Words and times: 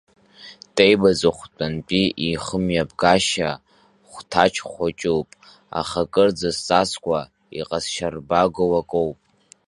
Теиб 0.75 1.01
аҵыхәтәантәи 1.09 2.05
ихымҩаԥгашьа 2.27 3.49
хәҭаҷ 4.11 4.55
хәыҷуп, 4.71 5.29
аха 5.79 6.01
акырӡа 6.05 6.49
зҵазкуа, 6.55 7.21
иҟазшьарбагоу 7.59 8.71
акоуп. 8.79 9.17